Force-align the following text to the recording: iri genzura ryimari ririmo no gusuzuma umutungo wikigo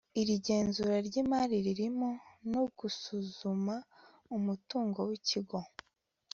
iri 0.21 0.35
genzura 0.47 0.95
ryimari 1.07 1.55
ririmo 1.65 2.09
no 2.51 2.63
gusuzuma 2.77 3.75
umutungo 4.37 4.99
wikigo 5.09 5.59